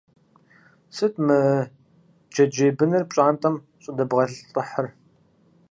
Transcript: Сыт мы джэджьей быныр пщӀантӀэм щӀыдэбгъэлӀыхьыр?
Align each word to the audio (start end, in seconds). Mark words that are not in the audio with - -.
Сыт 0.95 1.13
мы 1.25 1.39
джэджьей 2.33 2.71
быныр 2.77 3.03
пщӀантӀэм 3.09 3.55
щӀыдэбгъэлӀыхьыр? 3.81 4.87